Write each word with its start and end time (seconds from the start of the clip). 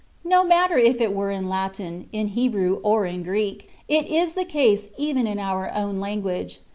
No 0.23 0.43
matter 0.43 0.79
if 0.79 0.99
it 0.99 1.13
were 1.13 1.29
in 1.29 1.47
Latin, 1.47 2.09
in 2.11 2.29
Hebrew, 2.29 2.79
or 2.81 3.05
in 3.05 3.21
Greek: 3.21 3.69
it 3.87 4.07
is 4.07 4.33
the 4.33 4.45
case 4.45 4.87
even 4.97 5.27
in 5.27 5.37
our 5.37 5.71
own 5.75 5.99
language. 5.99 6.57